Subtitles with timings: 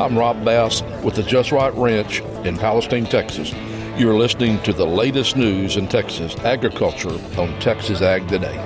[0.00, 3.52] I'm Rob Bass with the Just Right Ranch in Palestine, Texas.
[3.98, 8.56] You're listening to the latest news in Texas agriculture on Texas Ag Today.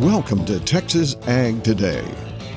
[0.00, 2.02] Welcome to Texas Ag Today,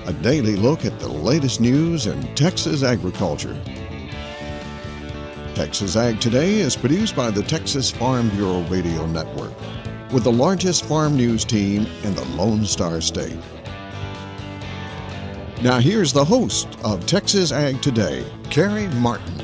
[0.05, 3.61] a daily look at the latest news in Texas agriculture.
[5.53, 9.51] Texas Ag Today is produced by the Texas Farm Bureau Radio Network
[10.13, 13.37] with the largest farm news team in the Lone Star State.
[15.61, 19.39] Now, here's the host of Texas Ag Today, Carey Martin.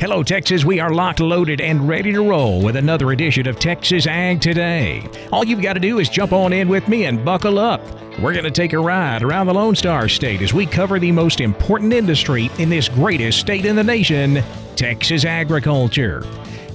[0.00, 0.64] Hello, Texas.
[0.64, 5.06] We are locked, loaded, and ready to roll with another edition of Texas Ag Today.
[5.30, 7.82] All you've got to do is jump on in with me and buckle up.
[8.20, 11.12] We're going to take a ride around the Lone Star State as we cover the
[11.12, 14.42] most important industry in this greatest state in the nation
[14.76, 16.24] Texas agriculture.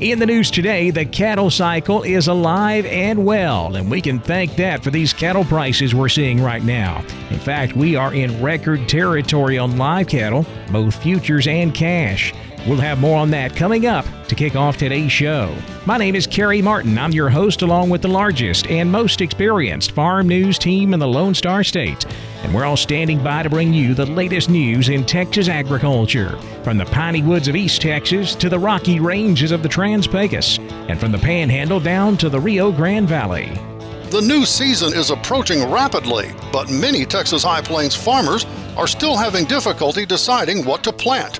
[0.02, 4.56] In the news today, the cattle cycle is alive and well, and we can thank
[4.56, 7.06] that for these cattle prices we're seeing right now.
[7.30, 12.34] In fact, we are in record territory on live cattle, both futures and cash.
[12.68, 15.56] We'll have more on that coming up to kick off today's show.
[15.88, 16.96] My name is Carey Martin.
[16.96, 21.08] I'm your host, along with the largest and most experienced farm news team in the
[21.08, 22.06] Lone Star State.
[22.44, 26.78] And we're all standing by to bring you the latest news in Texas agriculture, from
[26.78, 31.00] the piney woods of East Texas to the rocky ranges of the Trans Pecos, and
[31.00, 33.52] from the Panhandle down to the Rio Grande Valley.
[34.12, 38.46] The new season is approaching rapidly, but many Texas High Plains farmers
[38.78, 41.40] are still having difficulty deciding what to plant.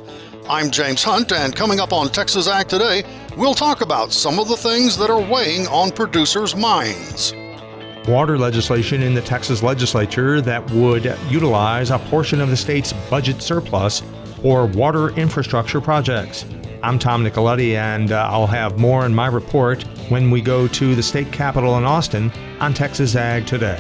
[0.50, 3.04] I'm James Hunt, and coming up on Texas Ag Today,
[3.38, 7.34] we'll talk about some of the things that are weighing on producers' minds.
[8.08, 13.42] Water legislation in the Texas legislature that would utilize a portion of the state's budget
[13.42, 14.02] surplus
[14.42, 16.44] for water infrastructure projects.
[16.82, 20.96] I'm Tom Nicoletti, and uh, I'll have more in my report when we go to
[20.96, 23.80] the state capitol in Austin on Texas Ag Today.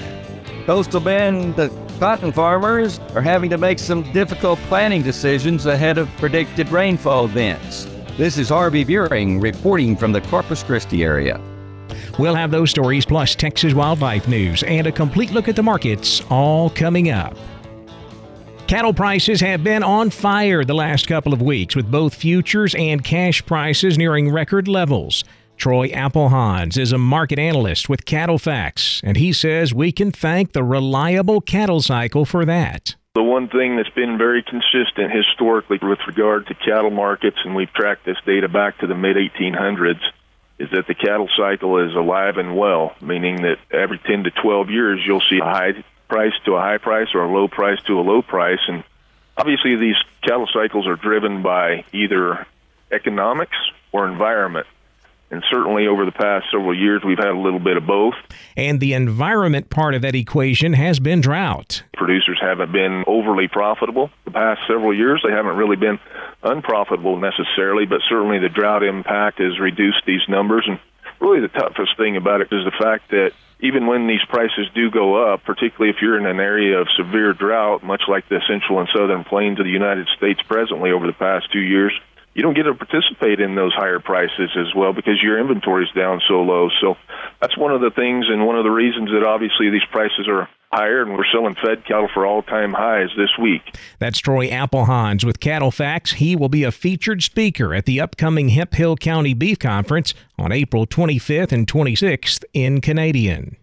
[0.67, 1.69] Coastal Bend, the
[2.01, 7.87] cotton farmers are having to make some difficult planning decisions ahead of predicted rainfall events.
[8.17, 11.39] This is Harvey Buehring reporting from the Corpus Christi area.
[12.17, 16.23] We'll have those stories plus Texas wildlife news and a complete look at the markets
[16.31, 17.37] all coming up.
[18.65, 23.03] Cattle prices have been on fire the last couple of weeks with both futures and
[23.03, 25.23] cash prices nearing record levels.
[25.61, 30.63] Troy Applehans is a market analyst with CattleFax, and he says we can thank the
[30.63, 32.95] reliable cattle cycle for that.
[33.13, 37.71] The one thing that's been very consistent historically with regard to cattle markets, and we've
[37.73, 40.01] tracked this data back to the mid 1800s,
[40.57, 44.71] is that the cattle cycle is alive and well, meaning that every 10 to 12
[44.71, 47.99] years you'll see a high price to a high price or a low price to
[47.99, 48.61] a low price.
[48.67, 48.83] And
[49.37, 52.47] obviously, these cattle cycles are driven by either
[52.91, 53.57] economics
[53.91, 54.65] or environment.
[55.31, 58.15] And certainly over the past several years, we've had a little bit of both.
[58.57, 61.83] And the environment part of that equation has been drought.
[61.93, 65.23] Producers haven't been overly profitable the past several years.
[65.25, 65.99] They haven't really been
[66.43, 70.65] unprofitable necessarily, but certainly the drought impact has reduced these numbers.
[70.67, 70.79] And
[71.21, 73.31] really, the toughest thing about it is the fact that
[73.61, 77.31] even when these prices do go up, particularly if you're in an area of severe
[77.31, 81.13] drought, much like the central and southern plains of the United States presently over the
[81.13, 81.93] past two years,
[82.33, 85.91] you don't get to participate in those higher prices as well because your inventory is
[85.91, 86.69] down so low.
[86.79, 86.95] So
[87.41, 90.47] that's one of the things and one of the reasons that obviously these prices are
[90.71, 93.75] higher and we're selling fed cattle for all-time highs this week.
[93.99, 96.13] That's Troy Applehans with CattleFax.
[96.13, 100.87] He will be a featured speaker at the upcoming Hemphill County Beef Conference on April
[100.87, 103.57] 25th and 26th in Canadian.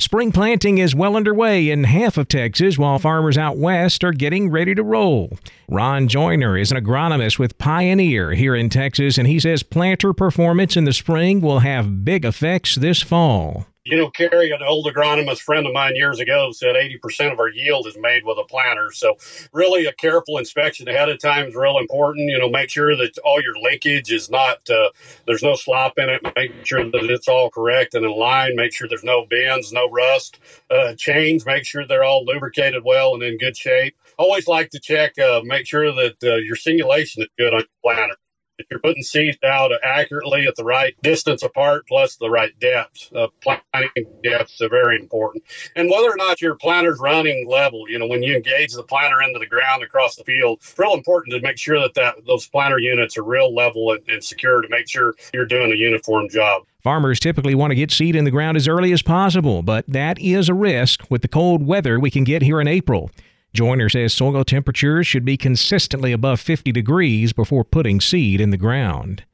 [0.00, 4.50] Spring planting is well underway in half of Texas, while farmers out west are getting
[4.50, 5.36] ready to roll.
[5.68, 10.74] Ron Joyner is an agronomist with Pioneer here in Texas, and he says planter performance
[10.74, 13.66] in the spring will have big effects this fall.
[13.90, 17.48] You know, Carey, an old agronomist friend of mine years ago said 80% of our
[17.48, 18.92] yield is made with a planter.
[18.92, 19.16] So,
[19.52, 22.30] really, a careful inspection ahead of time is real important.
[22.30, 24.90] You know, make sure that all your linkage is not, uh,
[25.26, 26.22] there's no slop in it.
[26.36, 28.54] Make sure that it's all correct and in line.
[28.54, 30.38] Make sure there's no bends, no rust.
[30.70, 33.96] Uh, chains, make sure they're all lubricated well and in good shape.
[34.18, 37.68] Always like to check, uh, make sure that uh, your singulation is good on your
[37.82, 38.14] planter
[38.60, 43.10] if you're putting seeds out accurately at the right distance apart plus the right depth
[43.14, 45.42] uh, planting depths are very important
[45.76, 49.22] and whether or not your planter's running level you know when you engage the planter
[49.22, 52.46] into the ground across the field it's real important to make sure that, that those
[52.46, 56.28] planter units are real level and, and secure to make sure you're doing a uniform
[56.28, 59.84] job Farmers typically want to get seed in the ground as early as possible, but
[59.86, 63.10] that is a risk with the cold weather we can get here in April.
[63.52, 68.56] Joyner says soil temperatures should be consistently above 50 degrees before putting seed in the
[68.56, 69.24] ground.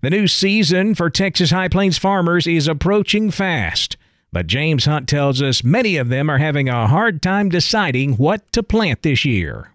[0.00, 3.96] The new season for Texas High Plains farmers is approaching fast.
[4.32, 8.50] But James Hunt tells us many of them are having a hard time deciding what
[8.52, 9.72] to plant this year.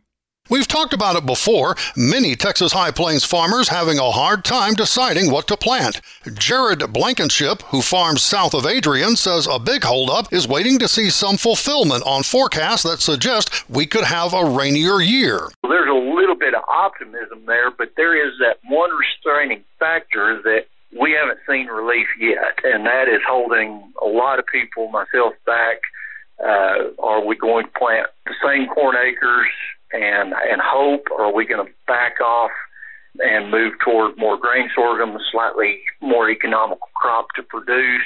[0.50, 1.76] We've talked about it before.
[1.96, 6.00] Many Texas High Plains farmers having a hard time deciding what to plant.
[6.34, 11.10] Jared Blankenship, who farms south of Adrian, says a big holdup is waiting to see
[11.10, 15.50] some fulfillment on forecasts that suggest we could have a rainier year.
[15.64, 20.68] There's a little bit of optimism there, but there is that one restraining factor that
[20.98, 25.82] we haven't seen relief yet, and that is holding a lot of people, myself, back.
[26.40, 29.48] Uh, are we going to plant the same corn acres
[29.94, 32.52] and and hope, or are we going to back off
[33.20, 38.06] and move toward more grain sorghum, a slightly more economical crop to produce?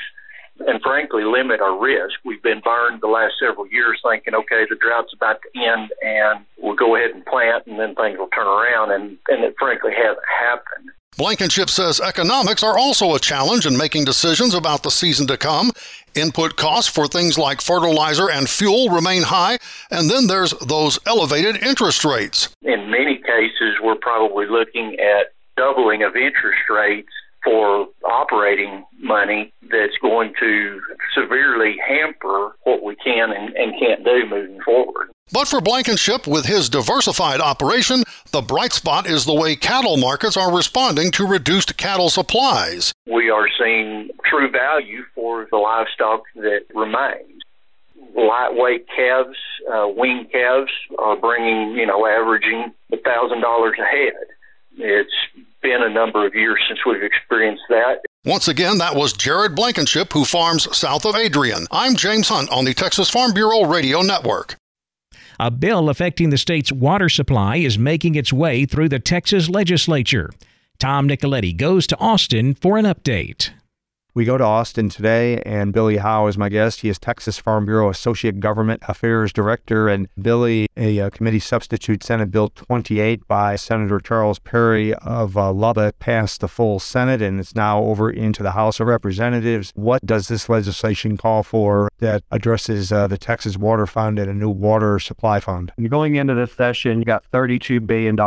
[0.68, 2.20] and frankly limit our risk.
[2.24, 6.46] We've been burned the last several years thinking, okay, the drought's about to end and
[6.60, 9.92] we'll go ahead and plant and then things will turn around and, and it frankly
[9.96, 10.92] hasn't happened.
[11.22, 15.72] Blankenship says economics are also a challenge in making decisions about the season to come.
[16.16, 19.58] Input costs for things like fertilizer and fuel remain high,
[19.92, 22.56] and then there's those elevated interest rates.
[22.64, 27.12] In many cases, we're probably looking at doubling of interest rates
[27.44, 30.82] for operating money that's going to
[31.16, 35.10] severely hamper what we can and, and can't do moving forward.
[35.34, 40.36] But for Blankenship, with his diversified operation, the bright spot is the way cattle markets
[40.36, 42.92] are responding to reduced cattle supplies.
[43.10, 47.42] We are seeing true value for the livestock that remains.
[48.14, 49.38] Lightweight calves,
[49.72, 54.14] uh, wing calves are bringing, you know, averaging $1,000 a head.
[54.78, 55.14] It's
[55.62, 58.02] been a number of years since we've experienced that.
[58.26, 61.66] Once again, that was Jared Blankenship, who farms south of Adrian.
[61.72, 64.56] I'm James Hunt on the Texas Farm Bureau Radio Network.
[65.40, 70.30] A bill affecting the state's water supply is making its way through the Texas legislature.
[70.78, 73.52] Tom Nicoletti goes to Austin for an update.
[74.14, 76.82] We go to Austin today, and Billy Howe is my guest.
[76.82, 79.88] He is Texas Farm Bureau Associate Government Affairs Director.
[79.88, 85.54] And Billy, a uh, committee substitute Senate Bill 28 by Senator Charles Perry of uh,
[85.54, 89.72] Lubbock passed the full Senate, and it's now over into the House of Representatives.
[89.76, 94.34] What does this legislation call for that addresses uh, the Texas Water Fund and a
[94.34, 95.72] new water supply fund?
[95.78, 98.20] You're going into this session, you got $32 billion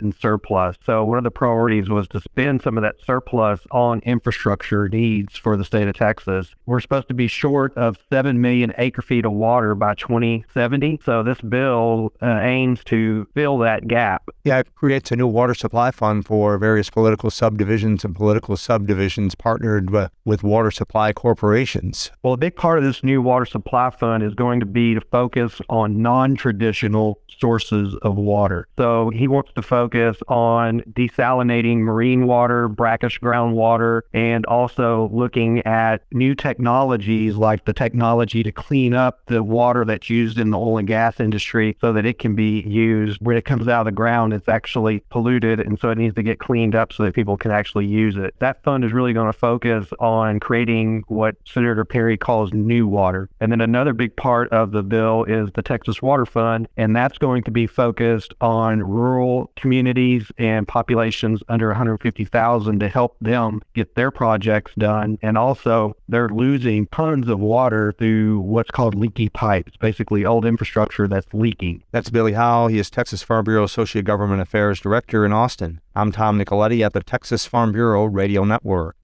[0.00, 0.76] in surplus.
[0.86, 5.36] So one of the priorities was to spend some of that surplus on infrastructure needs
[5.36, 6.54] for the state of Texas.
[6.66, 11.00] We're supposed to be short of 7 million acre feet of water by 2070.
[11.04, 14.28] So this bill uh, aims to fill that gap.
[14.44, 19.34] Yeah, it creates a new water supply fund for various political subdivisions and political subdivisions
[19.34, 22.10] partnered with, with water supply corporations.
[22.22, 25.00] Well, a big part of this new water supply fund is going to be to
[25.00, 28.68] focus on non traditional sources of water.
[28.78, 36.02] So he wants to focus on desalinating marine water, brackish groundwater, and also looking at
[36.12, 40.78] new technologies like the technology to clean up the water that's used in the oil
[40.78, 43.92] and gas industry so that it can be used when it comes out of the
[43.92, 44.32] ground.
[44.32, 47.50] It's actually polluted, and so it needs to get cleaned up so that people can
[47.50, 48.34] actually use it.
[48.38, 53.03] That fund is really going to focus on creating what Senator Perry calls new water.
[53.40, 57.18] And then another big part of the bill is the Texas Water Fund, and that's
[57.18, 63.94] going to be focused on rural communities and populations under 150,000 to help them get
[63.94, 65.18] their projects done.
[65.22, 71.08] And also, they're losing tons of water through what's called leaky pipes, basically old infrastructure
[71.08, 71.82] that's leaking.
[71.90, 72.68] That's Billy Howe.
[72.68, 75.80] He is Texas Farm Bureau Associate Government Affairs Director in Austin.
[75.94, 78.96] I'm Tom Nicoletti at the Texas Farm Bureau Radio Network.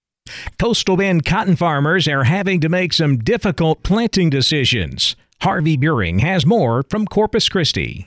[0.58, 5.16] Coastal Bend cotton farmers are having to make some difficult planting decisions.
[5.42, 8.06] Harvey Buehring has more from Corpus Christi.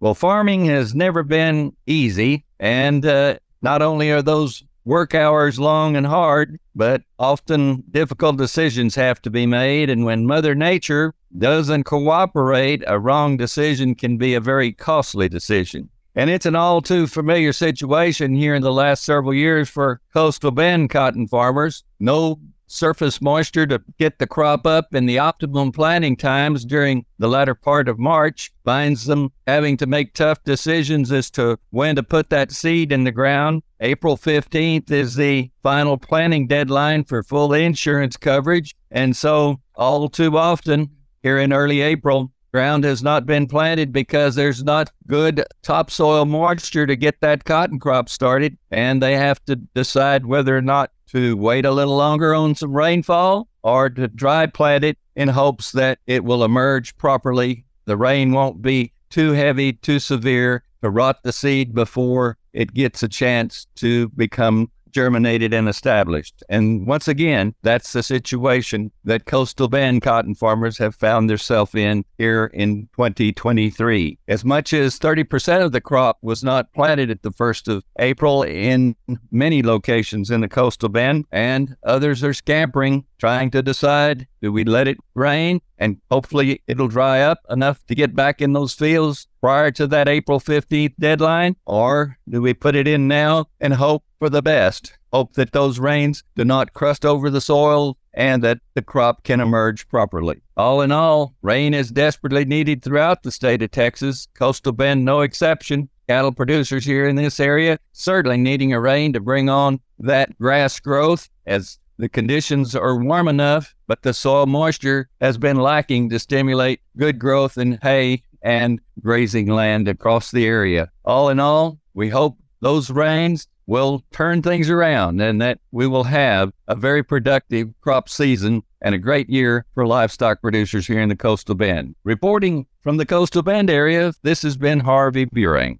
[0.00, 5.96] Well, farming has never been easy, and uh, not only are those work hours long
[5.96, 9.88] and hard, but often difficult decisions have to be made.
[9.88, 15.88] And when Mother Nature doesn't cooperate, a wrong decision can be a very costly decision.
[16.14, 20.52] And it's an all too familiar situation here in the last several years for coastal
[20.52, 21.82] bend cotton farmers.
[21.98, 27.28] No surface moisture to get the crop up in the optimum planting times during the
[27.28, 32.02] latter part of March finds them having to make tough decisions as to when to
[32.02, 33.62] put that seed in the ground.
[33.80, 38.74] April 15th is the final planting deadline for full insurance coverage.
[38.90, 40.90] And so, all too often,
[41.22, 46.86] here in early April, ground has not been planted because there's not good topsoil moisture
[46.86, 48.56] to get that cotton crop started.
[48.70, 52.72] And they have to decide whether or not to wait a little longer on some
[52.72, 57.64] rainfall or to dry plant it in hopes that it will emerge properly.
[57.86, 63.02] The rain won't be too heavy, too severe to rot the seed before it gets
[63.02, 66.42] a chance to become germinated and established.
[66.48, 72.04] And once again, that's the situation that coastal bend cotton farmers have found themselves in
[72.16, 74.18] here in 2023.
[74.28, 78.42] As much as 30% of the crop was not planted at the 1st of April
[78.44, 78.94] in
[79.30, 84.64] many locations in the coastal bend, and others are scampering, trying to decide do we
[84.64, 89.26] let it rain and hopefully it'll dry up enough to get back in those fields
[89.40, 91.56] prior to that April 15th deadline?
[91.66, 94.96] Or do we put it in now and hope for the best?
[95.12, 99.40] Hope that those rains do not crust over the soil and that the crop can
[99.40, 100.40] emerge properly.
[100.56, 105.20] All in all, rain is desperately needed throughout the state of Texas, coastal bend no
[105.20, 105.88] exception.
[106.08, 110.78] Cattle producers here in this area certainly needing a rain to bring on that grass
[110.78, 116.18] growth as the conditions are warm enough, but the soil moisture has been lacking to
[116.18, 120.90] stimulate good growth in hay and grazing land across the area.
[121.04, 126.04] All in all, we hope those rains will turn things around and that we will
[126.04, 131.08] have a very productive crop season and a great year for livestock producers here in
[131.08, 131.94] the Coastal Bend.
[132.04, 135.78] Reporting from the Coastal Bend area, this has been Harvey Buehring.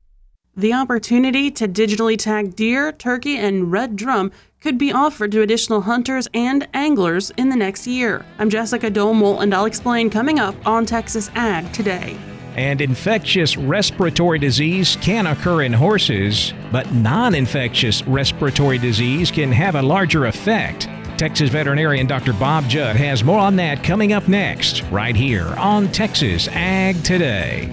[0.56, 4.30] The opportunity to digitally tag deer, turkey, and red drum
[4.61, 8.25] could be offered to additional hunters and anglers in the next year.
[8.38, 12.16] I'm Jessica Domel, and I'll explain coming up on Texas Ag today.
[12.54, 19.75] And infectious respiratory disease can occur in horses, but non infectious respiratory disease can have
[19.75, 20.88] a larger effect.
[21.18, 22.32] Texas veterinarian Dr.
[22.32, 27.73] Bob Judd has more on that coming up next, right here on Texas Ag Today.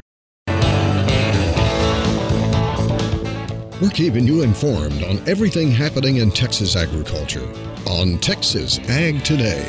[3.81, 7.51] We're keeping you informed on everything happening in Texas agriculture
[7.87, 9.67] on Texas Ag Today.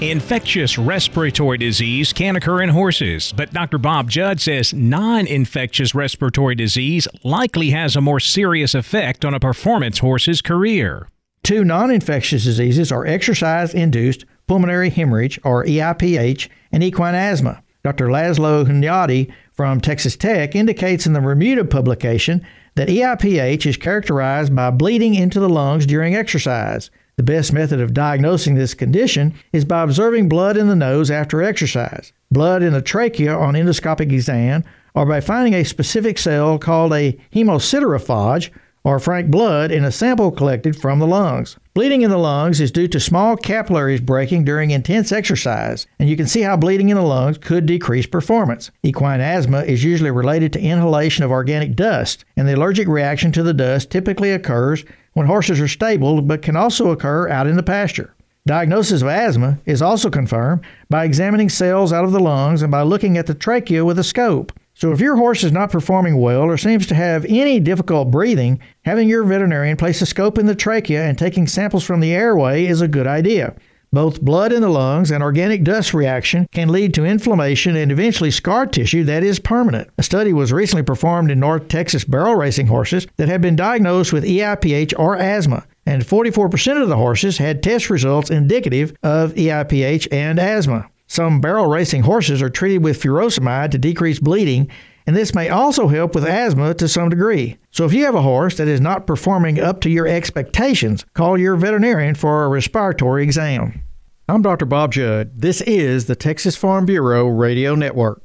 [0.00, 3.78] Infectious respiratory disease can occur in horses, but Dr.
[3.78, 9.38] Bob Judd says non infectious respiratory disease likely has a more serious effect on a
[9.38, 11.08] performance horse's career.
[11.44, 17.62] Two non infectious diseases are exercise induced pulmonary hemorrhage, or EIPH, and equine asthma.
[17.84, 18.08] Dr.
[18.08, 22.44] Laszlo Hunyadi from Texas Tech indicates in the Remuda publication
[22.74, 26.90] that EIPH is characterized by bleeding into the lungs during exercise.
[27.16, 31.42] The best method of diagnosing this condition is by observing blood in the nose after
[31.42, 36.92] exercise, blood in the trachea on endoscopic exam, or by finding a specific cell called
[36.94, 38.50] a hemosiderophage
[38.84, 41.58] or frank blood in a sample collected from the lungs.
[41.74, 46.18] Bleeding in the lungs is due to small capillaries breaking during intense exercise, and you
[46.18, 48.70] can see how bleeding in the lungs could decrease performance.
[48.82, 53.42] Equine asthma is usually related to inhalation of organic dust, and the allergic reaction to
[53.42, 57.62] the dust typically occurs when horses are stabled but can also occur out in the
[57.62, 58.14] pasture.
[58.44, 60.60] Diagnosis of asthma is also confirmed
[60.90, 64.04] by examining cells out of the lungs and by looking at the trachea with a
[64.04, 64.52] scope.
[64.74, 68.58] So, if your horse is not performing well or seems to have any difficult breathing,
[68.84, 72.64] having your veterinarian place a scope in the trachea and taking samples from the airway
[72.66, 73.54] is a good idea.
[73.94, 78.30] Both blood in the lungs and organic dust reaction can lead to inflammation and eventually
[78.30, 79.90] scar tissue that is permanent.
[79.98, 84.10] A study was recently performed in North Texas barrel racing horses that had been diagnosed
[84.10, 90.08] with EIPH or asthma, and 44% of the horses had test results indicative of EIPH
[90.10, 90.88] and asthma.
[91.12, 94.70] Some barrel racing horses are treated with furosemide to decrease bleeding,
[95.06, 97.58] and this may also help with asthma to some degree.
[97.70, 101.36] So if you have a horse that is not performing up to your expectations, call
[101.36, 103.84] your veterinarian for a respiratory exam.
[104.26, 104.64] I'm Dr.
[104.64, 105.38] Bob Judd.
[105.38, 108.22] This is the Texas Farm Bureau Radio Network.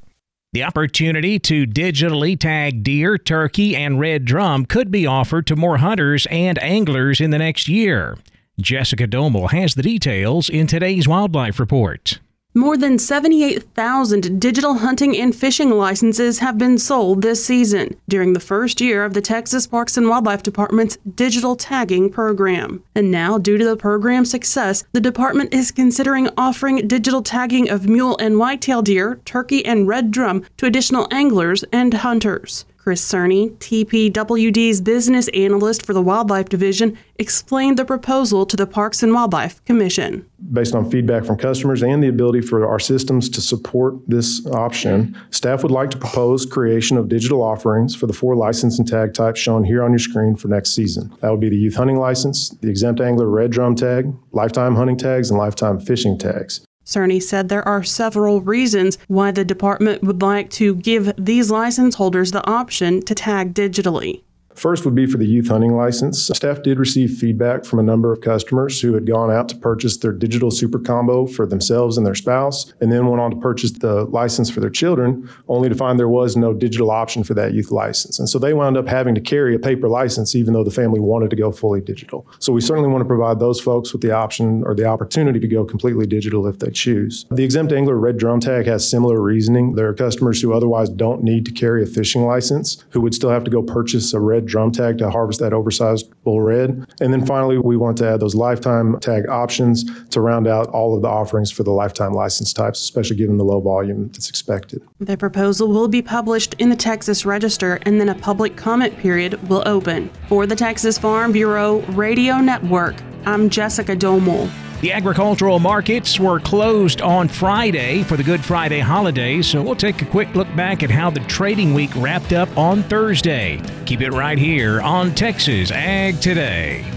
[0.54, 5.80] The opportunity to digitally tag deer, turkey, and red drum could be offered to more
[5.80, 8.18] hunters and anglers in the next year.
[8.62, 12.20] Jessica Domel has the details in today's Wildlife Report.
[12.58, 18.40] More than 78,000 digital hunting and fishing licenses have been sold this season during the
[18.40, 22.84] first year of the Texas Parks and Wildlife Department's digital tagging program.
[22.96, 27.88] And now, due to the program's success, the department is considering offering digital tagging of
[27.88, 32.66] mule and whitetail deer, turkey, and red drum to additional anglers and hunters.
[32.88, 39.04] Chris Cerny, TPWD's business analyst for the Wildlife Division, explained the proposal to the Parks
[39.04, 40.26] and Wildlife Commission.
[40.54, 45.18] Based on feedback from customers and the ability for our systems to support this option,
[45.32, 49.14] staff would like to propose creation of digital offerings for the four license and tag
[49.14, 51.14] types shown here on your screen for next season.
[51.20, 54.96] That would be the youth hunting license, the exempt angler red drum tag, lifetime hunting
[54.96, 56.66] tags, and lifetime fishing tags.
[56.88, 61.96] Cerny said there are several reasons why the department would like to give these license
[61.96, 64.22] holders the option to tag digitally.
[64.58, 66.28] First would be for the youth hunting license.
[66.28, 69.98] Staff did receive feedback from a number of customers who had gone out to purchase
[69.98, 73.72] their digital super combo for themselves and their spouse, and then went on to purchase
[73.72, 77.54] the license for their children, only to find there was no digital option for that
[77.54, 78.18] youth license.
[78.18, 81.00] And so they wound up having to carry a paper license even though the family
[81.00, 82.28] wanted to go fully digital.
[82.40, 85.48] So we certainly want to provide those folks with the option or the opportunity to
[85.48, 87.28] go completely digital if they choose.
[87.30, 89.76] The exempt angler red drum tag has similar reasoning.
[89.76, 93.30] There are customers who otherwise don't need to carry a fishing license who would still
[93.30, 96.86] have to go purchase a red drum tag to harvest that oversized bull red.
[97.00, 100.96] And then finally, we want to add those lifetime tag options to round out all
[100.96, 104.82] of the offerings for the lifetime license types, especially given the low volume that's expected.
[105.00, 109.48] The proposal will be published in the Texas Register and then a public comment period
[109.50, 110.10] will open.
[110.28, 114.50] For the Texas Farm Bureau Radio Network, I'm Jessica Domel.
[114.80, 120.04] The agricultural markets were closed on Friday for the Good Friday holiday, so we'll take
[120.04, 123.60] a quick look back at how the trading week wrapped up on Thursday.
[123.88, 126.97] Keep it right here on Texas Ag Today.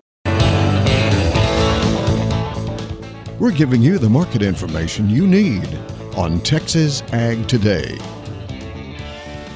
[3.41, 5.67] We're giving you the market information you need
[6.15, 7.97] on Texas Ag Today.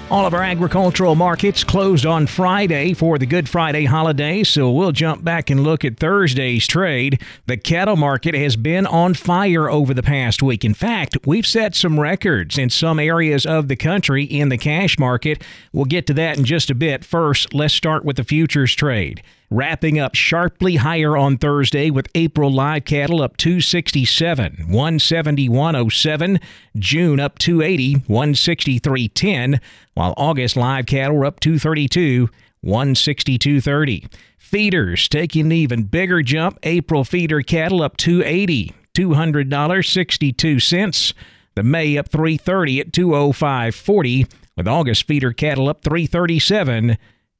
[0.10, 4.91] All of our agricultural markets closed on Friday for the Good Friday holiday, so we'll
[4.91, 7.21] jump back and look at Thursday's trade.
[7.45, 10.65] The cattle market has been on fire over the past week.
[10.65, 14.97] In fact, we've set some records in some areas of the country in the cash
[14.97, 15.43] market.
[15.71, 17.05] We'll get to that in just a bit.
[17.05, 22.51] First, let's start with the futures trade wrapping up sharply higher on Thursday with April
[22.51, 26.41] live cattle up 267, 171.07,
[26.77, 29.60] June up 280, 163.10,
[29.93, 32.29] while August live cattle were up 232,
[32.63, 34.12] 162.30.
[34.38, 36.60] Feeders taking an even bigger jump.
[36.63, 41.13] April feeder cattle up 280, $200.62.
[41.55, 46.97] The May up 330 at 205.40, with August feeder cattle up 337,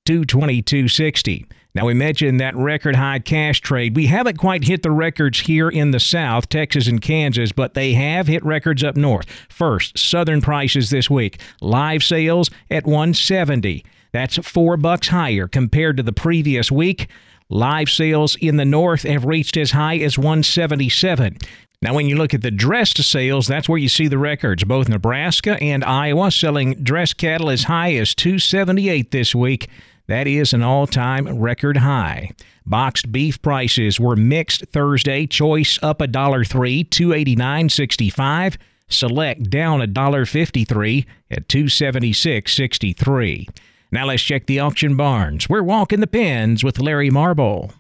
[0.08, 1.46] 222.60.
[1.76, 3.98] Now, we mentioned that record high cash trade.
[3.98, 7.94] We haven't quite hit the records here in the South, Texas and Kansas, but they
[7.94, 9.30] have hit records up north.
[9.50, 11.42] First, southern prices this week.
[11.60, 13.84] Live sales at 170.
[14.14, 17.10] That's 4 bucks higher compared to the previous week.
[17.50, 21.38] Live sales in the north have reached as high as 177.
[21.82, 24.64] Now, when you look at the dressed sales, that's where you see the records.
[24.64, 29.70] Both Nebraska and Iowa selling dressed cattle as high as 278 this week.
[30.08, 32.32] That is an all time record high.
[32.66, 35.26] Boxed beef prices were mixed Thursday.
[35.28, 38.58] Choice up a dollar three, two eighty nine sixty five.
[38.88, 43.48] Select down a dollar fifty three at two seventy six sixty three.
[43.92, 45.50] Now let's check the auction barns.
[45.50, 47.72] We're walking the pens with Larry Marble.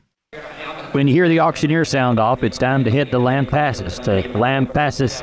[0.92, 5.22] When you hear the auctioneer sound off, it's time to hit the Lampasas to passes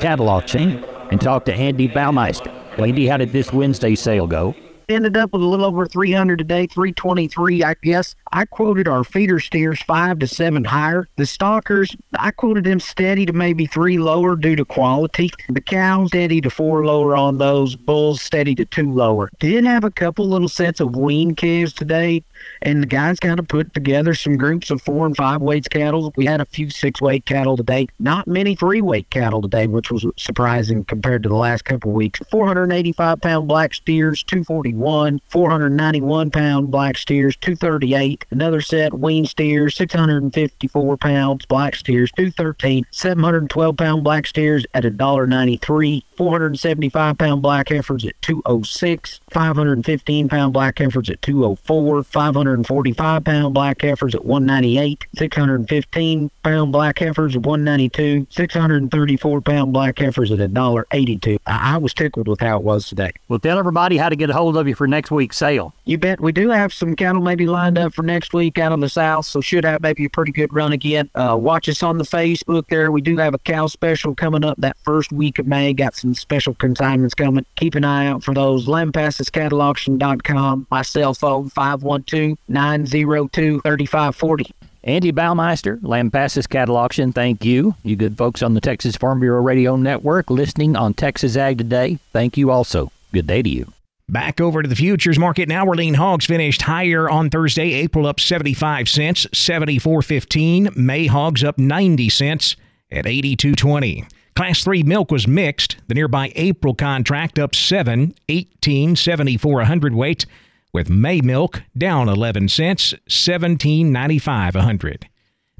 [0.00, 2.52] Cattle Auction and talk to Andy Baumeister.
[2.78, 4.54] Andy, how did this Wednesday sale go?
[4.88, 8.14] Ended up with a little over 300 today, 323, I guess.
[8.32, 11.08] I quoted our feeder steers five to seven higher.
[11.16, 15.30] The stalkers, I quoted them steady to maybe three lower due to quality.
[15.48, 17.76] The cows steady to four lower on those.
[17.76, 19.30] Bulls steady to two lower.
[19.38, 22.22] Did have a couple little sets of wean calves today,
[22.62, 26.12] and the guys kind of put together some groups of four and five weights cattle.
[26.16, 27.88] We had a few six weight cattle today.
[27.98, 31.96] Not many three weight cattle today, which was surprising compared to the last couple of
[31.96, 32.20] weeks.
[32.30, 35.20] 485 pound black steers, 241.
[35.28, 38.24] 491 pound black steers, 238.
[38.30, 42.86] Another set wean steers, 654 pounds black steers, 213.
[42.90, 46.02] 712 pound black steers at $1.93.
[46.16, 49.20] 475 pound black heifers at 206.
[49.30, 52.02] 515 pound black heifers at 204.
[52.02, 59.72] 5 545 pound black heifers at 198, 615 pound black heifers at 192, 634 pound
[59.72, 61.38] black heifers at $1.82.
[61.46, 63.12] I, I was tickled with how it was today.
[63.28, 65.74] Well, tell everybody how to get a hold of you for next week's sale.
[65.84, 66.20] You bet.
[66.20, 69.26] We do have some cattle maybe lined up for next week out on the south,
[69.26, 71.10] so should have maybe a pretty good run again.
[71.14, 72.90] Uh, watch us on the Facebook there.
[72.90, 75.74] We do have a cow special coming up that first week of May.
[75.74, 77.44] Got some special consignments coming.
[77.56, 78.66] Keep an eye out for those.
[78.66, 80.66] LampasasCattleAuction.com.
[80.70, 84.54] My cell phone 512 902 3540.
[84.84, 87.76] Andy Baumeister, Lampasas Cattle Auction, thank you.
[87.84, 91.98] You good folks on the Texas Farm Bureau Radio Network listening on Texas Ag Today,
[92.12, 92.90] thank you also.
[93.12, 93.72] Good day to you.
[94.08, 95.64] Back over to the futures market now.
[95.64, 97.72] Where lean hogs finished higher on Thursday.
[97.72, 100.76] April up 75 cents, 74.15.
[100.76, 102.56] May hogs up 90 cents
[102.90, 104.06] at 82.20.
[104.34, 105.76] Class 3 milk was mixed.
[105.88, 110.26] The nearby April contract up 7, 18, 74 a hundredweight
[110.72, 115.08] with May milk down 11 cents, 17.95 a hundred.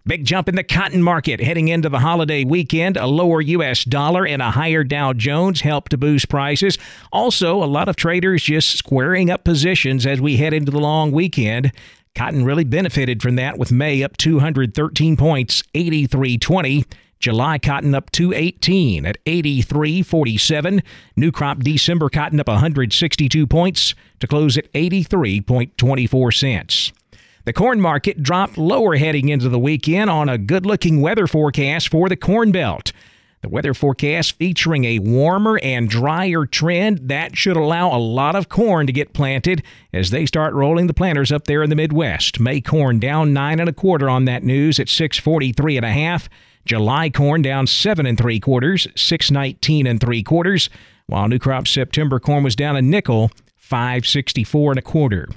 [0.04, 2.96] Big jump in the cotton market heading into the holiday weekend.
[2.96, 3.84] A lower U.S.
[3.84, 6.76] dollar and a higher Dow Jones help to boost prices.
[7.12, 11.12] Also, a lot of traders just squaring up positions as we head into the long
[11.12, 11.70] weekend.
[12.16, 16.84] Cotton really benefited from that with May up 213 points, 83.20.
[17.22, 20.82] July cotton up 218 at 83.47.
[21.16, 26.92] New crop December cotton up 162 points to close at 83.24 cents.
[27.44, 31.88] The corn market dropped lower heading into the weekend on a good looking weather forecast
[31.88, 32.92] for the Corn Belt.
[33.40, 38.48] The weather forecast featuring a warmer and drier trend that should allow a lot of
[38.48, 42.38] corn to get planted as they start rolling the planters up there in the Midwest.
[42.38, 46.28] May corn down nine and a quarter on that news at 643 and a half.
[46.64, 50.70] July corn down seven and three quarters, 619 and three quarters,
[51.06, 55.28] while new crop September corn was down a nickel, 564 and a quarter.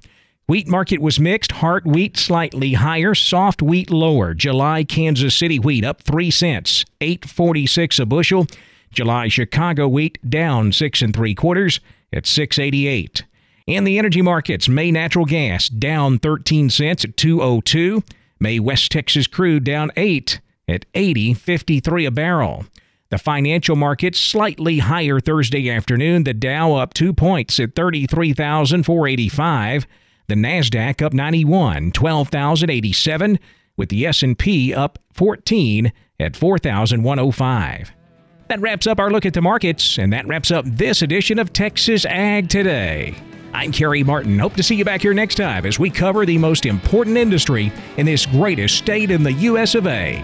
[0.47, 1.53] Wheat market was mixed.
[1.53, 4.35] Hard wheat slightly higher, soft wheat lower.
[4.35, 8.45] July Kansas City wheat up 3 cents, 846 a bushel.
[8.91, 11.79] July Chicago wheat down 6 and 3 quarters
[12.13, 13.23] at 688.
[13.65, 18.03] In the energy markets, May natural gas down 13 cents at 202.
[18.39, 22.65] May West Texas crude down 8 at 80.53 a barrel.
[23.09, 26.23] The financial markets slightly higher Thursday afternoon.
[26.23, 29.87] The Dow up 2 points at 33,485.
[30.27, 33.37] The Nasdaq up 91, 12,087,
[33.77, 37.91] with the S&P up 14 at 4,105.
[38.47, 41.53] That wraps up our look at the markets, and that wraps up this edition of
[41.53, 43.15] Texas Ag Today.
[43.53, 44.37] I'm Carey Martin.
[44.37, 47.71] Hope to see you back here next time as we cover the most important industry
[47.97, 49.75] in this greatest state in the U.S.
[49.75, 50.23] of A.